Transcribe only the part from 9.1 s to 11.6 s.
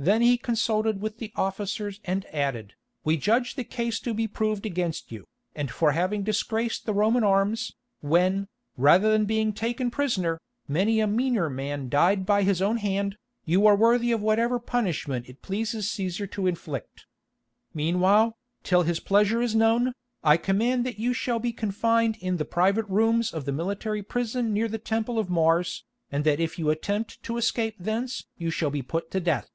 than be taken prisoner, many a meaner